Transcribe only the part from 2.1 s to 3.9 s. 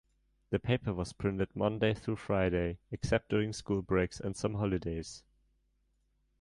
Friday, except during school